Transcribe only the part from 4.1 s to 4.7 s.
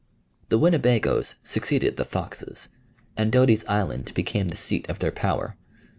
became the